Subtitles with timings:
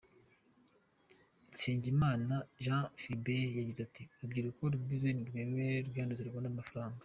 [1.53, 6.97] Nsengimana Jean Philibert yagize ati" Urubyiruko rwize nirwemere rwiyanduze rubone amafaranga.